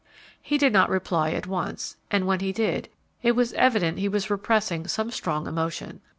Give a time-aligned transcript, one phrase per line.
[0.41, 2.89] He did not reply at once, and when he did,
[3.21, 6.01] it was evident he was repressing some strong emotion.